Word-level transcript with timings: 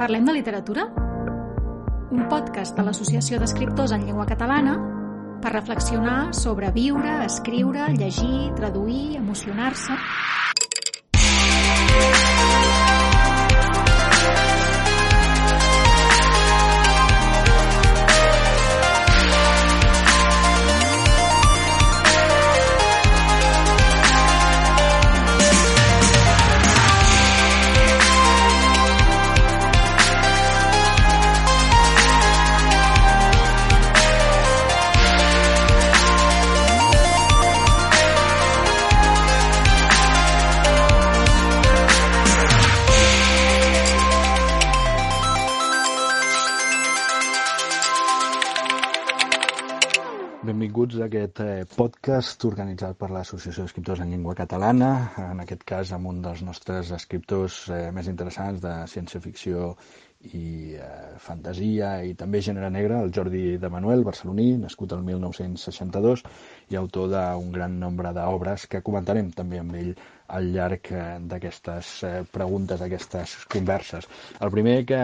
Parlem 0.00 0.24
de 0.24 0.32
literatura? 0.32 0.86
Un 2.08 2.22
podcast 2.32 2.72
de 2.72 2.86
l'Associació 2.86 3.36
d'Escriptors 3.36 3.92
en 3.92 4.06
Llengua 4.06 4.24
Catalana 4.30 4.78
per 5.44 5.52
reflexionar 5.52 6.32
sobre 6.38 6.70
viure, 6.72 7.18
escriure, 7.26 7.84
llegir, 8.00 8.48
traduir, 8.56 9.18
emocionar-se... 9.20 9.98
aquest 51.04 51.40
eh, 51.44 51.64
podcast 51.76 52.44
organitzat 52.48 52.96
per 52.98 53.08
l'Associació 53.14 53.64
d'Escriptors 53.64 54.02
en 54.04 54.10
Llengua 54.12 54.34
Catalana, 54.38 54.90
en 55.22 55.42
aquest 55.42 55.64
cas 55.68 55.92
amb 55.96 56.10
un 56.10 56.20
dels 56.24 56.42
nostres 56.46 56.92
escriptors 56.96 57.62
eh, 57.72 57.88
més 57.96 58.10
interessants 58.10 58.60
de 58.64 58.74
ciència-ficció 58.92 59.70
i 60.34 60.74
eh, 60.76 61.16
fantasia 61.24 61.94
i 62.04 62.12
també 62.18 62.42
gènere 62.44 62.68
negre, 62.74 63.00
el 63.04 63.12
Jordi 63.16 63.56
de 63.62 63.70
Manuel, 63.72 64.04
barceloní, 64.04 64.46
nascut 64.60 64.92
el 64.96 65.02
1962 65.06 66.22
i 66.74 66.78
autor 66.80 67.10
d'un 67.14 67.50
gran 67.56 67.80
nombre 67.80 68.12
d'obres 68.16 68.68
que 68.70 68.84
comentarem 68.86 69.32
també 69.36 69.62
amb 69.62 69.80
ell 69.80 69.90
al 70.30 70.52
llarg 70.54 70.92
d'aquestes 71.32 71.96
preguntes, 72.30 72.84
aquestes 72.84 73.34
converses. 73.50 74.06
El 74.38 74.52
primer 74.54 74.78
que 74.86 75.02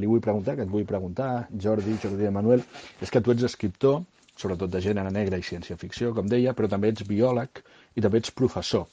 li 0.00 0.10
vull 0.10 0.24
preguntar, 0.24 0.56
que 0.56 0.66
et 0.66 0.72
vull 0.72 0.88
preguntar, 0.88 1.46
Jordi, 1.54 2.00
Jordi 2.02 2.26
de 2.26 2.34
Manuel, 2.34 2.66
és 2.98 3.12
que 3.12 3.22
tu 3.22 3.36
ets 3.36 3.46
escriptor, 3.46 4.02
sobretot 4.36 4.72
de 4.72 4.82
gènere 4.84 5.12
negre 5.14 5.40
i 5.40 5.46
ciència-ficció, 5.46 6.12
com 6.16 6.28
deia, 6.30 6.54
però 6.56 6.68
també 6.72 6.92
ets 6.92 7.06
biòleg 7.08 7.62
i 7.96 8.04
també 8.04 8.20
ets 8.22 8.34
professor. 8.40 8.86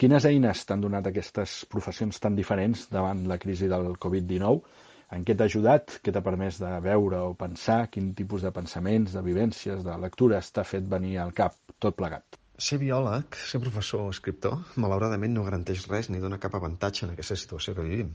Quines 0.00 0.24
eines 0.28 0.64
t'han 0.66 0.80
donat 0.82 1.06
aquestes 1.08 1.62
professions 1.72 2.18
tan 2.22 2.36
diferents 2.38 2.88
davant 2.92 3.26
la 3.30 3.38
crisi 3.42 3.68
del 3.70 3.92
Covid-19? 4.04 4.80
En 5.12 5.26
què 5.28 5.36
t'ha 5.36 5.46
ajudat? 5.50 5.98
Què 6.02 6.12
t'ha 6.14 6.22
permès 6.24 6.58
de 6.62 6.70
veure 6.84 7.20
o 7.28 7.34
pensar? 7.38 7.82
Quin 7.92 8.12
tipus 8.18 8.46
de 8.46 8.52
pensaments, 8.56 9.12
de 9.16 9.22
vivències, 9.26 9.82
de 9.84 9.96
lectures 10.04 10.48
t'ha 10.56 10.64
fet 10.64 10.88
venir 10.94 11.18
al 11.20 11.34
cap, 11.36 11.58
tot 11.78 11.98
plegat? 11.98 12.38
Ser 12.68 12.78
biòleg, 12.80 13.36
ser 13.50 13.60
professor 13.60 14.06
o 14.06 14.12
escriptor, 14.14 14.58
malauradament 14.84 15.36
no 15.36 15.44
garanteix 15.46 15.84
res 15.92 16.08
ni 16.12 16.20
dona 16.24 16.40
cap 16.42 16.56
avantatge 16.56 17.06
en 17.06 17.14
aquesta 17.14 17.36
situació 17.44 17.76
que 17.76 17.84
vivim. 17.86 18.12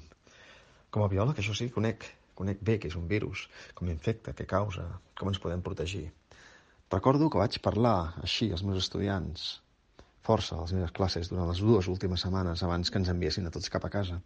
Com 0.93 1.05
a 1.05 1.09
biòleg, 1.11 1.39
això 1.41 1.53
sí, 1.57 1.69
conec, 1.73 2.05
conec 2.37 2.61
bé 2.69 2.77
què 2.81 2.89
és 2.91 2.97
un 2.99 3.07
virus, 3.11 3.47
com 3.77 3.89
infecta, 3.93 4.33
què 4.37 4.47
causa, 4.49 4.87
com 5.19 5.29
ens 5.31 5.41
podem 5.43 5.63
protegir. 5.65 6.07
Recordo 6.93 7.27
que 7.29 7.39
vaig 7.39 7.57
parlar 7.63 7.97
així 8.23 8.51
als 8.55 8.63
meus 8.63 8.85
estudiants 8.85 9.47
força 10.27 10.55
a 10.55 10.61
les 10.61 10.73
meves 10.75 10.93
classes 10.95 11.29
durant 11.31 11.49
les 11.49 11.59
dues 11.63 11.87
últimes 11.91 12.23
setmanes 12.23 12.63
abans 12.63 12.91
que 12.91 12.99
ens 13.01 13.11
enviessin 13.11 13.47
a 13.47 13.51
tots 13.51 13.71
cap 13.73 13.85
a 13.87 13.91
casa. 13.91 14.19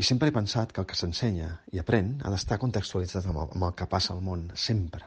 I 0.00 0.04
sempre 0.08 0.28
he 0.28 0.34
pensat 0.36 0.72
que 0.72 0.80
el 0.80 0.88
que 0.88 0.96
s'ensenya 0.96 1.48
i 1.72 1.80
aprèn 1.80 2.14
ha 2.24 2.32
d'estar 2.32 2.60
contextualitzat 2.60 3.28
amb 3.28 3.42
el, 3.42 3.50
amb 3.56 3.66
el 3.68 3.74
que 3.76 3.88
passa 3.94 4.12
al 4.14 4.22
món, 4.24 4.46
sempre. 4.56 5.04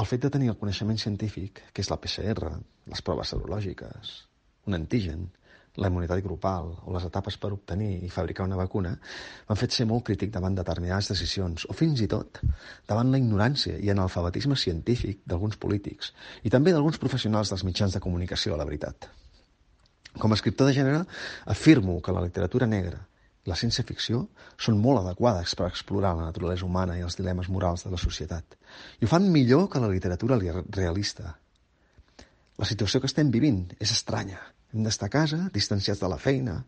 El 0.00 0.08
fet 0.08 0.24
de 0.24 0.30
tenir 0.32 0.48
el 0.52 0.56
coneixement 0.60 1.00
científic, 1.00 1.60
que 1.72 1.84
és 1.84 1.90
la 1.92 2.00
PCR, 2.00 2.54
les 2.92 3.04
proves 3.04 3.32
serològiques, 3.34 4.14
un 4.68 4.76
antigen, 4.78 5.26
la 5.80 5.88
immunitat 5.88 6.20
grupal 6.22 6.70
o 6.84 6.92
les 6.94 7.06
etapes 7.08 7.38
per 7.40 7.50
obtenir 7.56 8.04
i 8.04 8.12
fabricar 8.12 8.44
una 8.44 8.58
vacuna 8.60 8.92
m'han 8.92 9.60
fet 9.60 9.76
ser 9.76 9.86
molt 9.88 10.04
crític 10.08 10.32
davant 10.34 10.58
determinades 10.58 11.08
decisions 11.12 11.64
o 11.68 11.76
fins 11.76 12.02
i 12.04 12.08
tot 12.14 12.42
davant 12.88 13.10
la 13.12 13.20
ignorància 13.22 13.78
i 13.80 13.92
analfabetisme 13.92 14.58
científic 14.60 15.24
d'alguns 15.24 15.56
polítics 15.62 16.12
i 16.44 16.52
també 16.52 16.76
d'alguns 16.76 17.00
professionals 17.00 17.52
dels 17.52 17.64
mitjans 17.64 17.96
de 17.96 18.04
comunicació, 18.04 18.54
a 18.54 18.60
la 18.60 18.68
veritat. 18.68 19.08
Com 20.18 20.32
a 20.32 20.36
escriptor 20.36 20.68
de 20.68 20.74
gènere, 20.74 21.04
afirmo 21.46 22.00
que 22.02 22.12
la 22.12 22.24
literatura 22.24 22.66
negra 22.66 23.00
la 23.48 23.56
ciència-ficció 23.56 24.26
són 24.60 24.76
molt 24.84 25.00
adequades 25.00 25.54
per 25.56 25.70
explorar 25.70 26.12
la 26.16 26.26
naturalesa 26.28 26.66
humana 26.66 26.98
i 26.98 27.04
els 27.06 27.16
dilemes 27.16 27.48
morals 27.48 27.86
de 27.86 27.92
la 27.94 28.00
societat. 28.00 28.56
I 29.00 29.06
ho 29.06 29.08
fan 29.08 29.30
millor 29.32 29.70
que 29.72 29.80
la 29.80 29.88
literatura 29.88 30.36
realista. 30.36 31.38
La 32.60 32.68
situació 32.68 33.00
que 33.00 33.08
estem 33.08 33.30
vivint 33.32 33.62
és 33.80 33.94
estranya 33.96 34.42
hem 34.72 34.86
d'estar 34.86 35.08
a 35.10 35.14
casa, 35.14 35.40
distanciats 35.54 36.00
de 36.02 36.08
la 36.10 36.18
feina, 36.20 36.60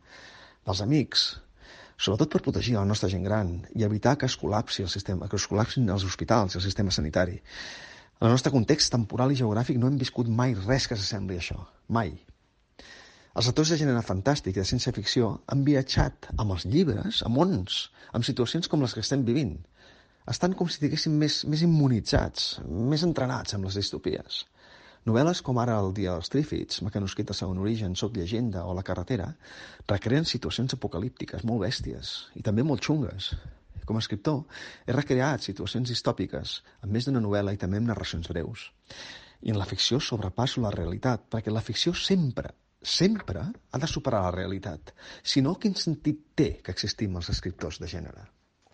dels 0.67 0.83
amics, 0.85 1.27
sobretot 2.03 2.33
per 2.33 2.43
protegir 2.43 2.75
la 2.79 2.89
nostra 2.89 3.11
gent 3.13 3.25
gran 3.27 3.55
i 3.79 3.87
evitar 3.87 4.17
que 4.19 4.27
es 4.31 4.37
col·lapsi 4.39 4.83
el 4.83 4.91
sistema, 4.91 5.29
que 5.29 5.39
es 5.39 5.47
col·lapsin 5.51 5.91
els 5.95 6.07
hospitals 6.09 6.57
i 6.57 6.61
el 6.61 6.67
sistema 6.67 6.95
sanitari. 6.95 7.39
En 8.21 8.29
el 8.29 8.35
nostre 8.35 8.53
context 8.55 8.93
temporal 8.95 9.33
i 9.35 9.39
geogràfic 9.39 9.79
no 9.79 9.89
hem 9.91 9.99
viscut 9.99 10.29
mai 10.31 10.55
res 10.59 10.89
que 10.89 10.99
s'assembli 10.99 11.39
a 11.39 11.43
això. 11.43 11.59
Mai. 11.89 12.15
Els 13.33 13.49
autors 13.49 13.73
de 13.73 13.79
gènere 13.81 14.05
fantàstic 14.07 14.57
i 14.57 14.61
de 14.61 14.69
ciència-ficció 14.69 15.31
han 15.53 15.63
viatjat 15.67 16.29
amb 16.37 16.55
els 16.55 16.67
llibres 16.69 17.23
a 17.27 17.31
mons, 17.33 17.87
amb 18.13 18.27
situacions 18.29 18.69
com 18.69 18.83
les 18.85 18.95
que 18.95 19.03
estem 19.03 19.25
vivint. 19.27 19.55
Estan 20.31 20.55
com 20.59 20.69
si 20.71 20.83
diguéssim 20.83 21.15
més, 21.19 21.41
més 21.51 21.63
immunitzats, 21.67 22.51
més 22.93 23.03
entrenats 23.07 23.57
amb 23.57 23.67
les 23.67 23.79
distopies. 23.81 24.43
Novel·les 25.03 25.41
com 25.43 25.59
ara 25.59 25.81
El 25.83 25.89
dia 25.97 26.13
dels 26.15 26.31
trífits, 26.31 26.79
Mecanoscrit 26.87 27.27
de 27.27 27.35
segon 27.35 27.59
origen, 27.59 27.97
Soc 27.99 28.15
llegenda 28.15 28.61
o 28.71 28.75
La 28.79 28.85
carretera 28.87 29.33
recreen 29.91 30.29
situacions 30.31 30.77
apocalíptiques 30.77 31.43
molt 31.49 31.65
bèsties 31.65 32.13
i 32.39 32.43
també 32.47 32.63
molt 32.63 32.87
xungues. 32.87 33.33
Com 33.83 33.99
a 33.99 34.03
escriptor, 34.05 34.45
he 34.87 34.95
recreat 34.95 35.43
situacions 35.43 35.91
distòpiques 35.91 36.55
amb 36.87 36.95
més 36.95 37.09
d'una 37.09 37.23
novel·la 37.25 37.57
i 37.57 37.59
també 37.59 37.83
amb 37.83 37.91
narracions 37.91 38.31
breus. 38.31 38.69
I 39.43 39.51
en 39.51 39.59
la 39.59 39.67
ficció 39.67 39.99
sobrepasso 39.99 40.63
la 40.63 40.71
realitat, 40.71 41.27
perquè 41.35 41.51
la 41.51 41.67
ficció 41.67 41.91
sempre, 41.99 42.55
sempre 42.79 43.43
ha 43.51 43.81
de 43.83 43.91
superar 43.91 44.23
la 44.29 44.37
realitat. 44.37 44.95
Si 45.23 45.43
no, 45.43 45.57
quin 45.59 45.75
sentit 45.75 46.29
té 46.39 46.53
que 46.63 46.71
existim 46.79 47.19
els 47.19 47.35
escriptors 47.35 47.83
de 47.83 47.91
gènere? 47.91 48.29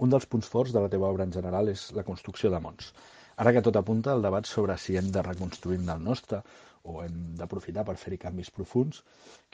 Un 0.04 0.12
dels 0.12 0.28
punts 0.28 0.52
forts 0.52 0.76
de 0.76 0.84
la 0.84 0.92
teva 0.92 1.08
obra 1.08 1.24
en 1.24 1.32
general 1.32 1.72
és 1.72 1.88
la 1.96 2.04
construcció 2.04 2.52
de 2.52 2.60
mons. 2.60 2.92
Ara 3.42 3.52
que 3.54 3.60
tot 3.62 3.76
apunta 3.78 4.10
al 4.10 4.24
debat 4.24 4.48
sobre 4.50 4.74
si 4.82 4.96
hem 4.98 5.12
de 5.14 5.22
reconstruir 5.22 5.78
el 5.92 6.00
nostre 6.02 6.40
o 6.90 7.02
hem 7.04 7.18
d'aprofitar 7.38 7.84
per 7.86 7.94
fer-hi 8.00 8.18
canvis 8.24 8.50
profuns, 8.56 8.98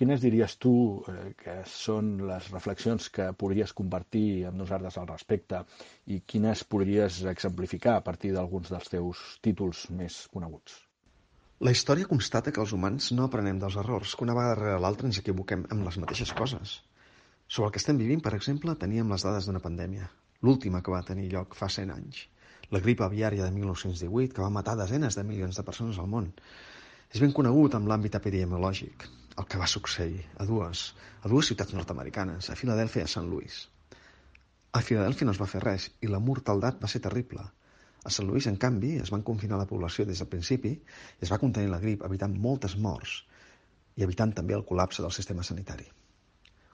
quines 0.00 0.22
diries 0.22 0.54
tu 0.64 0.72
eh, 1.12 1.34
que 1.42 1.56
són 1.68 2.08
les 2.30 2.48
reflexions 2.54 3.10
que 3.16 3.26
podries 3.42 3.74
compartir 3.80 4.24
amb 4.48 4.60
nosaltres 4.62 4.96
al 5.00 5.10
respecte 5.10 5.60
i 6.16 6.22
quines 6.32 6.64
podries 6.74 7.20
exemplificar 7.34 7.98
a 7.98 8.04
partir 8.08 8.32
d'alguns 8.32 8.72
dels 8.72 8.88
teus 8.94 9.22
títols 9.44 9.84
més 10.00 10.18
coneguts? 10.32 10.80
La 11.68 11.76
història 11.76 12.08
constata 12.08 12.52
que 12.54 12.64
els 12.64 12.72
humans 12.76 13.12
no 13.18 13.28
aprenem 13.28 13.60
dels 13.60 13.76
errors, 13.84 14.16
que 14.16 14.24
una 14.24 14.36
vegada 14.38 14.60
rere 14.62 14.80
l'altra 14.80 15.10
ens 15.10 15.20
equivoquem 15.20 15.68
amb 15.70 15.84
les 15.88 16.00
mateixes 16.00 16.32
coses. 16.40 16.78
Sobre 17.48 17.68
el 17.68 17.76
que 17.76 17.84
estem 17.84 18.00
vivint, 18.00 18.24
per 18.24 18.32
exemple, 18.38 18.80
teníem 18.80 19.12
les 19.12 19.28
dades 19.28 19.48
d'una 19.48 19.62
pandèmia, 19.64 20.08
l'última 20.40 20.80
que 20.80 20.96
va 20.96 21.04
tenir 21.10 21.28
lloc 21.36 21.58
fa 21.58 21.68
100 21.68 21.92
anys 21.98 22.28
la 22.74 22.80
grip 22.82 23.02
aviària 23.06 23.44
de 23.46 23.54
1918, 23.54 24.34
que 24.34 24.42
va 24.42 24.52
matar 24.54 24.74
desenes 24.78 25.18
de 25.18 25.22
milions 25.26 25.58
de 25.58 25.64
persones 25.66 25.98
al 26.02 26.08
món. 26.10 26.32
És 27.14 27.20
ben 27.22 27.34
conegut 27.36 27.76
en 27.78 27.86
l'àmbit 27.90 28.16
epidemiològic 28.18 29.06
el 29.38 29.46
que 29.50 29.58
va 29.60 29.68
succeir 29.70 30.22
a 30.42 30.46
dues, 30.46 30.82
a 31.22 31.30
dues 31.30 31.50
ciutats 31.50 31.74
nord-americanes, 31.74 32.50
a 32.50 32.58
Filadèlfia 32.58 33.04
i 33.04 33.08
a 33.08 33.12
Sant 33.14 33.30
Louis. 33.30 33.60
A 34.74 34.82
Filadèlfia 34.82 35.28
no 35.28 35.34
es 35.34 35.40
va 35.42 35.50
fer 35.50 35.62
res 35.62 35.88
i 36.02 36.10
la 36.10 36.22
mortaldat 36.22 36.80
va 36.82 36.90
ser 36.90 37.02
terrible. 37.02 37.42
A 38.04 38.12
Sant 38.14 38.28
Louis, 38.28 38.46
en 38.50 38.58
canvi, 38.60 38.96
es 39.02 39.10
van 39.14 39.22
confinar 39.26 39.58
la 39.60 39.68
població 39.70 40.06
des 40.06 40.22
del 40.22 40.30
principi 40.30 40.74
i 40.74 41.26
es 41.26 41.32
va 41.34 41.40
contenir 41.42 41.70
la 41.72 41.82
grip, 41.82 42.02
evitant 42.06 42.34
moltes 42.46 42.74
morts 42.88 43.20
i 43.96 44.06
evitant 44.06 44.34
també 44.34 44.58
el 44.58 44.66
col·lapse 44.66 45.02
del 45.02 45.14
sistema 45.14 45.46
sanitari. 45.46 45.86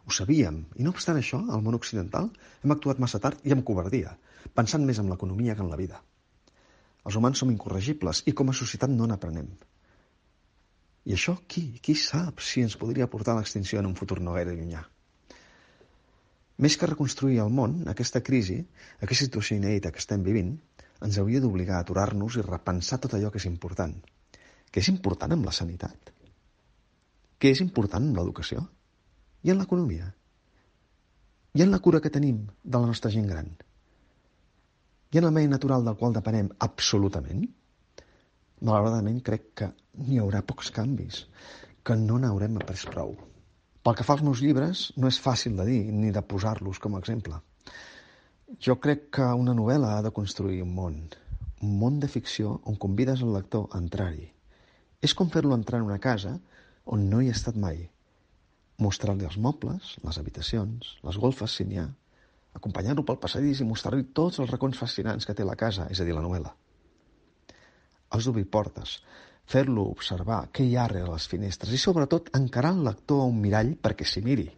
Ho 0.07 0.15
sabíem, 0.17 0.63
i 0.81 0.87
no 0.87 0.93
obstant 0.95 1.19
això, 1.21 1.41
al 1.55 1.65
món 1.65 1.77
occidental 1.79 2.31
hem 2.65 2.75
actuat 2.75 3.01
massa 3.03 3.21
tard 3.23 3.43
i 3.47 3.53
amb 3.55 3.67
covardia, 3.67 4.15
pensant 4.57 4.87
més 4.87 5.01
en 5.03 5.11
l'economia 5.13 5.57
que 5.57 5.65
en 5.67 5.73
la 5.73 5.79
vida. 5.81 6.01
Els 7.07 7.17
humans 7.17 7.41
som 7.43 7.51
incorregibles 7.53 8.23
i 8.31 8.35
com 8.37 8.51
a 8.51 8.57
societat 8.57 8.93
no 8.93 9.09
n'aprenem. 9.11 9.51
I 11.09 11.17
això 11.17 11.37
qui? 11.49 11.63
Qui 11.85 11.95
sap 11.97 12.43
si 12.45 12.65
ens 12.65 12.77
podria 12.81 13.09
portar 13.13 13.35
a 13.35 13.41
l'extinció 13.41 13.81
en 13.81 13.89
un 13.89 13.97
futur 14.01 14.21
no 14.21 14.35
gaire 14.37 14.57
llunyà? 14.57 14.83
Més 16.61 16.77
que 16.77 16.89
reconstruir 16.91 17.39
el 17.41 17.53
món, 17.57 17.79
aquesta 17.89 18.21
crisi, 18.21 18.59
aquesta 19.01 19.25
situació 19.25 19.57
inèdita 19.57 19.93
que 19.95 20.03
estem 20.03 20.25
vivint, 20.27 20.53
ens 21.07 21.17
hauria 21.21 21.41
d'obligar 21.41 21.79
a 21.79 21.85
aturar-nos 21.87 22.37
i 22.37 22.45
repensar 22.45 22.99
tot 23.01 23.17
allò 23.17 23.31
que 23.33 23.41
és 23.41 23.49
important. 23.49 23.95
Què 24.71 24.83
és 24.85 24.91
important 24.93 25.33
amb 25.33 25.49
la 25.49 25.55
sanitat? 25.57 26.13
Què 27.41 27.55
és 27.55 27.65
important 27.65 28.11
amb 28.11 28.21
l'educació? 28.21 28.67
I 29.43 29.53
en 29.53 29.61
l'economia? 29.61 30.11
I 31.57 31.63
en 31.65 31.71
la 31.73 31.81
cura 31.85 32.01
que 32.05 32.13
tenim 32.13 32.43
de 32.63 32.77
la 32.79 32.89
nostra 32.91 33.11
gent 33.15 33.29
gran? 33.31 33.47
I 35.11 35.19
en 35.19 35.27
el 35.27 35.33
medi 35.33 35.49
natural 35.49 35.87
del 35.87 35.97
qual 35.97 36.13
depenem 36.15 36.51
absolutament? 36.67 37.47
Malauradament 38.61 39.23
crec 39.25 39.47
que 39.57 39.69
n'hi 40.05 40.21
haurà 40.21 40.43
pocs 40.47 40.69
canvis, 40.77 41.23
que 41.83 41.97
no 41.97 42.19
n'haurem 42.21 42.59
après 42.61 42.85
prou. 42.93 43.15
Pel 43.81 43.97
que 43.97 44.05
fa 44.05 44.19
als 44.19 44.25
meus 44.27 44.43
llibres, 44.45 44.83
no 45.01 45.09
és 45.09 45.21
fàcil 45.25 45.57
de 45.57 45.65
dir 45.65 45.81
ni 45.89 46.13
de 46.13 46.23
posar-los 46.33 46.79
com 46.79 46.95
a 46.95 47.01
exemple. 47.01 47.41
Jo 48.61 48.77
crec 48.85 49.09
que 49.17 49.31
una 49.45 49.55
novel·la 49.57 49.95
ha 49.97 50.03
de 50.05 50.13
construir 50.13 50.61
un 50.67 50.75
món, 50.77 50.99
un 51.65 51.79
món 51.81 51.97
de 52.03 52.13
ficció 52.13 52.59
on 52.69 52.77
convides 52.77 53.25
el 53.25 53.33
lector 53.33 53.71
a 53.71 53.81
entrar-hi. 53.81 54.29
És 55.01 55.17
com 55.17 55.33
fer-lo 55.33 55.57
entrar 55.57 55.81
en 55.81 55.89
una 55.89 55.99
casa 55.99 56.35
on 56.85 57.09
no 57.09 57.23
hi 57.23 57.33
ha 57.33 57.39
estat 57.39 57.57
mai. 57.57 57.89
Mostrar-li 58.81 59.27
els 59.29 59.37
mobles, 59.37 59.97
les 60.05 60.19
habitacions, 60.21 60.95
les 61.05 61.19
golfes 61.21 61.57
si 61.59 61.67
n'hi 61.69 61.81
ha, 61.83 61.89
acompanyar-lo 62.57 63.05
pel 63.07 63.19
passadís 63.23 63.61
i 63.61 63.67
mostrar-li 63.69 64.07
tots 64.17 64.41
els 64.43 64.51
racons 64.51 64.79
fascinants 64.79 65.27
que 65.29 65.37
té 65.37 65.47
la 65.47 65.59
casa, 65.59 65.87
és 65.93 66.01
a 66.01 66.07
dir, 66.07 66.15
la 66.17 66.25
novel·la. 66.25 66.53
Has 68.11 68.27
d'obrir 68.27 68.47
portes, 68.51 68.97
fer-lo 69.51 69.85
observar 69.91 70.47
què 70.55 70.65
hi 70.67 70.79
ha 70.79 70.87
rere 70.91 71.11
les 71.11 71.27
finestres 71.31 71.75
i, 71.75 71.83
sobretot, 71.83 72.33
encarar 72.39 72.73
el 72.77 72.83
lector 72.87 73.23
a 73.23 73.29
un 73.31 73.39
mirall 73.43 73.75
perquè 73.83 74.07
s'hi 74.07 74.23
miri, 74.27 74.49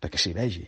perquè 0.00 0.20
s'hi 0.20 0.32
vegi. 0.36 0.64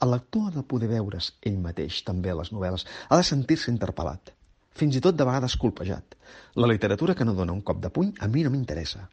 El 0.00 0.12
lector 0.14 0.48
ha 0.48 0.54
de 0.54 0.64
poder 0.64 0.88
veure's 0.90 1.30
ell 1.46 1.58
mateix 1.60 2.02
també 2.04 2.32
a 2.32 2.36
les 2.38 2.52
novel·les, 2.56 2.86
ha 3.08 3.20
de 3.20 3.26
sentir-se 3.30 3.72
interpel·lat, 3.72 4.32
fins 4.76 4.96
i 4.96 5.02
tot 5.04 5.16
de 5.16 5.28
vegades 5.28 5.56
colpejat. 5.60 6.16
La 6.56 6.68
literatura 6.70 7.14
que 7.14 7.26
no 7.28 7.36
dona 7.36 7.56
un 7.56 7.60
cop 7.60 7.82
de 7.84 7.92
puny 7.92 8.14
a 8.20 8.28
mi 8.28 8.44
no 8.44 8.52
m'interessa. 8.52 9.06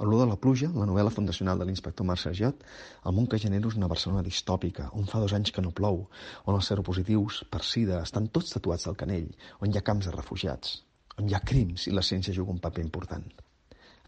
L'olor 0.00 0.24
de 0.24 0.28
la 0.30 0.38
pluja, 0.40 0.70
la 0.74 0.86
novel·la 0.88 1.12
fundacional 1.14 1.60
de 1.60 1.66
l'inspector 1.68 2.06
Marc 2.08 2.22
Sergiot, 2.22 2.64
el 3.06 3.14
món 3.16 3.26
que 3.30 3.38
genera 3.42 3.68
és 3.68 3.76
una 3.78 3.90
Barcelona 3.92 4.22
distòpica, 4.26 4.88
on 4.98 5.04
fa 5.10 5.20
dos 5.22 5.34
anys 5.36 5.52
que 5.54 5.62
no 5.64 5.74
plou, 5.80 6.00
on 6.48 6.56
els 6.56 6.70
seropositius, 6.72 7.42
per 7.52 7.60
sida, 7.68 8.00
estan 8.02 8.30
tots 8.38 8.54
tatuats 8.56 8.88
al 8.88 8.96
canell, 9.02 9.28
on 9.60 9.70
hi 9.70 9.78
ha 9.78 9.84
camps 9.86 10.08
de 10.08 10.14
refugiats, 10.16 10.80
on 11.20 11.28
hi 11.28 11.36
ha 11.36 11.42
crims 11.52 11.86
i 11.86 11.94
la 11.94 12.04
ciència 12.08 12.34
juga 12.34 12.56
un 12.56 12.62
paper 12.64 12.82
important. 12.86 13.28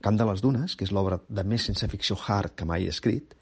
Camp 0.05 0.19
de 0.21 0.27
les 0.29 0.43
Dunes, 0.45 0.75
que 0.77 0.85
és 0.89 0.93
l'obra 0.93 1.21
de 1.29 1.45
més 1.53 1.69
sense 1.69 1.89
ficció 1.93 2.17
hard 2.17 2.57
que 2.59 2.67
mai 2.69 2.85
he 2.85 2.93
escrit, 2.93 3.37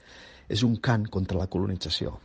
és 0.47 0.63
un 0.67 0.75
cant 0.87 1.07
contra 1.15 1.39
la 1.39 1.49
colonització. 1.55 2.17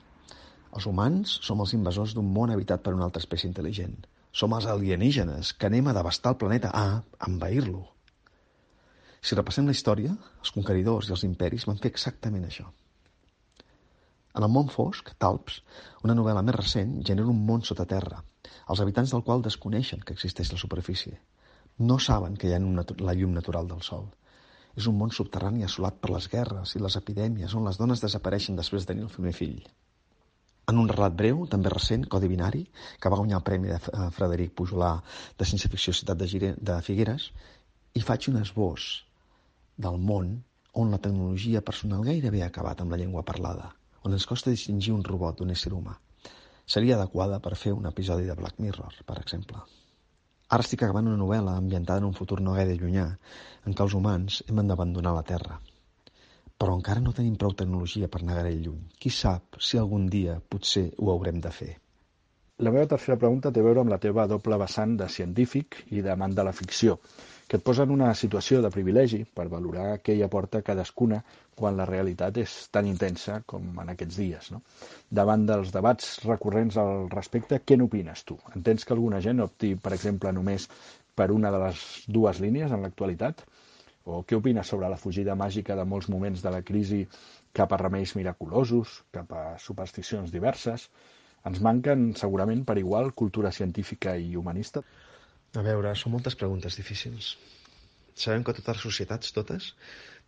Els 0.77 0.87
humans 0.91 1.39
som 1.47 1.63
els 1.65 1.73
invasors 1.79 2.13
d'un 2.15 2.29
món 2.35 2.53
habitat 2.55 2.83
per 2.85 2.93
una 2.95 3.07
altra 3.09 3.23
espècie 3.25 3.49
intel·ligent. 3.51 3.97
Som 4.31 4.53
els 4.55 4.67
alienígenes 4.71 5.55
que 5.55 5.71
anem 5.71 5.89
a 5.89 5.97
devastar 5.97 6.35
el 6.35 6.43
planeta, 6.43 6.71
a 6.75 7.31
envair-lo. 7.31 7.87
Si 9.21 9.35
repassem 9.35 9.67
la 9.67 9.75
història, 9.75 10.13
els 10.43 10.53
conqueridors 10.55 11.09
i 11.09 11.15
els 11.15 11.25
imperis 11.27 11.67
van 11.69 11.81
fer 11.83 11.91
exactament 11.93 12.45
això. 12.47 12.67
En 14.39 14.45
el 14.47 14.53
món 14.55 14.69
fosc, 14.71 15.11
Talps, 15.19 15.63
una 16.07 16.15
novel·la 16.15 16.45
més 16.47 16.55
recent, 16.55 16.93
genera 17.09 17.33
un 17.33 17.41
món 17.47 17.65
sota 17.67 17.87
terra, 17.93 18.21
els 18.71 18.83
habitants 18.85 19.15
del 19.15 19.25
qual 19.27 19.43
desconeixen 19.43 20.05
que 20.05 20.15
existeix 20.15 20.53
la 20.53 20.61
superfície. 20.63 21.19
No 21.91 21.99
saben 21.99 22.37
que 22.37 22.49
hi 22.49 22.55
ha 22.55 22.61
la 23.09 23.17
llum 23.19 23.35
natural 23.35 23.67
del 23.71 23.83
sol. 23.83 24.07
És 24.79 24.87
un 24.87 24.95
món 25.01 25.11
subterrani 25.11 25.67
assolat 25.67 25.99
per 25.99 26.13
les 26.15 26.29
guerres 26.31 26.77
i 26.77 26.83
les 26.83 26.97
epidèmies 27.01 27.55
on 27.59 27.67
les 27.67 27.81
dones 27.81 28.03
desapareixen 28.05 28.59
després 28.59 28.87
de 28.87 28.93
tenir 28.93 29.07
el 29.09 29.15
primer 29.15 29.35
fill. 29.35 29.59
En 30.71 30.79
un 30.79 30.89
relat 30.93 31.19
breu, 31.19 31.47
també 31.51 31.73
recent, 31.73 32.05
Codi 32.07 32.29
Binari, 32.31 32.63
que 33.01 33.11
va 33.11 33.19
guanyar 33.19 33.41
el 33.41 33.47
premi 33.51 33.73
de 33.73 33.81
Frederic 34.15 34.55
Pujolà 34.55 34.93
de 35.39 35.49
Ciència 35.49 35.73
Ficció 35.73 35.97
Ciutat 35.97 36.21
de, 36.21 36.29
Gire, 36.31 36.55
de 36.61 36.79
Figueres, 36.85 37.31
hi 37.97 38.05
faig 38.05 38.29
un 38.31 38.43
esbós 38.45 38.91
del 39.87 39.99
món 40.11 40.31
on 40.83 40.91
la 40.93 40.99
tecnologia 41.03 41.63
personal 41.69 42.05
gairebé 42.07 42.43
ha 42.43 42.51
acabat 42.53 42.83
amb 42.83 42.93
la 42.93 42.99
llengua 43.01 43.25
parlada, 43.31 43.71
on 44.05 44.15
ens 44.17 44.27
costa 44.27 44.53
distingir 44.55 44.93
un 44.95 45.05
robot 45.07 45.39
d'un 45.39 45.55
ésser 45.55 45.73
humà. 45.75 45.97
Seria 46.69 46.99
adequada 46.99 47.39
per 47.45 47.57
fer 47.57 47.73
un 47.73 47.87
episodi 47.91 48.27
de 48.29 48.37
Black 48.39 48.59
Mirror, 48.61 48.99
per 49.07 49.17
exemple. 49.23 49.63
Ara 50.57 50.65
estic 50.65 50.83
acabant 50.85 51.09
una 51.09 51.21
novel·la 51.21 51.57
ambientada 51.61 52.03
en 52.03 52.09
un 52.11 52.17
futur 52.19 52.41
no 52.45 52.55
gaire 52.59 52.77
llunyà, 52.77 53.09
en 53.65 53.75
què 53.75 53.85
els 53.87 53.97
humans 53.97 54.43
hem 54.49 54.63
d'abandonar 54.69 55.15
la 55.17 55.25
Terra. 55.31 55.59
Però 56.59 56.77
encara 56.77 57.01
no 57.05 57.15
tenim 57.17 57.37
prou 57.41 57.55
tecnologia 57.57 58.09
per 58.13 58.23
anar 58.23 58.41
gaire 58.41 58.57
lluny. 58.57 58.87
Qui 58.99 59.13
sap 59.15 59.61
si 59.63 59.79
algun 59.79 60.09
dia 60.15 60.41
potser 60.55 60.89
ho 60.99 61.13
haurem 61.15 61.41
de 61.45 61.53
fer. 61.61 61.75
La 62.67 62.71
meva 62.75 62.89
tercera 62.91 63.15
pregunta 63.23 63.51
té 63.55 63.63
a 63.63 63.65
veure 63.65 63.85
amb 63.85 63.93
la 63.93 64.01
teva 64.03 64.25
doble 64.31 64.57
vessant 64.59 64.97
de 64.99 65.07
científic 65.17 65.77
i 65.95 66.01
d'amant 66.03 66.33
de 66.35 66.45
la 66.47 66.53
ficció 66.61 66.97
que 67.49 67.57
et 67.57 67.63
posa 67.65 67.85
en 67.87 67.93
una 67.95 68.09
situació 68.21 68.59
de 68.65 68.71
privilegi 68.75 69.21
per 69.39 69.45
valorar 69.53 69.85
què 70.05 70.17
hi 70.17 70.25
aporta 70.27 70.61
cadascuna 70.67 71.21
quan 71.61 71.79
la 71.79 71.87
realitat 71.89 72.41
és 72.43 72.55
tan 72.77 72.89
intensa 72.91 73.37
com 73.53 73.79
en 73.85 73.93
aquests 73.93 74.19
dies. 74.21 74.49
No? 74.55 74.59
Davant 75.21 75.47
dels 75.49 75.71
debats 75.77 76.09
recurrents 76.25 76.77
al 76.83 77.07
respecte, 77.15 77.61
què 77.65 77.79
n'opines 77.79 78.25
tu? 78.29 78.37
Entens 78.59 78.85
que 78.85 78.97
alguna 78.97 79.23
gent 79.29 79.45
opti, 79.47 79.71
per 79.85 79.95
exemple, 79.97 80.33
només 80.41 80.67
per 81.15 81.31
una 81.37 81.55
de 81.55 81.63
les 81.63 81.85
dues 82.19 82.43
línies 82.45 82.75
en 82.75 82.83
l'actualitat? 82.85 83.45
O 84.05 84.25
què 84.27 84.37
opines 84.37 84.75
sobre 84.75 84.91
la 84.91 84.99
fugida 84.99 85.39
màgica 85.39 85.79
de 85.79 85.87
molts 85.95 86.11
moments 86.11 86.43
de 86.43 86.53
la 86.53 86.65
crisi 86.73 87.05
cap 87.55 87.73
a 87.73 87.81
remeis 87.87 88.17
miraculosos, 88.19 88.99
cap 89.15 89.33
a 89.33 89.47
supersticions 89.63 90.35
diverses? 90.35 90.91
Ens 91.47 91.61
manquen 91.65 92.13
segurament 92.19 92.65
per 92.67 92.79
igual 92.81 93.13
cultura 93.23 93.53
científica 93.55 94.17
i 94.19 94.35
humanista? 94.37 94.83
A 95.57 95.63
veure, 95.65 95.95
són 95.97 96.13
moltes 96.17 96.37
preguntes 96.37 96.77
difícils. 96.77 97.37
Sabem 98.19 98.43
que 98.45 98.55
totes 98.57 98.81
les 98.81 98.85
societats, 98.89 99.31
totes, 99.37 99.73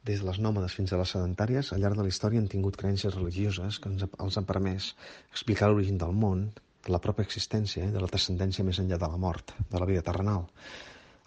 des 0.07 0.23
de 0.23 0.27
les 0.29 0.39
nòmades 0.41 0.77
fins 0.79 0.93
a 0.95 1.01
les 1.01 1.11
sedentàries, 1.17 1.73
al 1.73 1.83
llarg 1.83 1.99
de 1.99 2.07
la 2.07 2.13
història 2.13 2.41
han 2.41 2.49
tingut 2.53 2.79
creences 2.81 3.17
religioses 3.17 3.81
que 3.83 3.91
ens, 3.91 4.07
els 4.25 4.39
han 4.39 4.47
permès 4.49 4.93
explicar 5.33 5.69
l'origen 5.69 5.99
del 6.01 6.15
món, 6.23 6.47
de 6.87 6.95
la 6.95 7.03
pròpia 7.05 7.27
existència 7.27 7.85
i 7.85 7.93
de 7.93 8.01
la 8.01 8.09
transcendència 8.09 8.65
més 8.65 8.81
enllà 8.81 8.97
de 9.03 9.11
la 9.13 9.21
mort, 9.27 9.53
de 9.75 9.83
la 9.83 9.89
vida 9.91 10.07
terrenal. 10.07 10.47